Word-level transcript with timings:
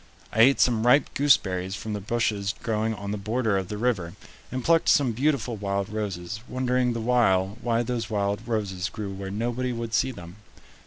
I 0.33 0.41
ate 0.41 0.59
some 0.59 0.87
ripe 0.87 1.13
gooseberries 1.13 1.75
from 1.75 1.93
the 1.93 2.01
bushes 2.01 2.55
growing 2.63 2.95
on 2.95 3.11
the 3.11 3.19
border 3.19 3.55
of 3.55 3.67
the 3.67 3.77
river, 3.77 4.13
and 4.51 4.63
plucked 4.63 4.89
some 4.89 5.11
beautiful 5.11 5.57
wild 5.57 5.89
roses, 5.89 6.39
wondering 6.49 6.93
the 6.93 6.99
while 7.01 7.59
why 7.61 7.83
those 7.83 8.09
wild 8.09 8.47
roses 8.47 8.89
grew 8.89 9.13
where 9.13 9.29
nobody 9.29 9.71
would 9.71 9.93
see 9.93 10.09
them. 10.11 10.37